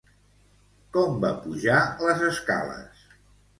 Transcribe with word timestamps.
Com 0.97 1.19
va 1.27 1.31
pujar 1.45 1.83
les 2.07 2.25
escales? 2.33 3.07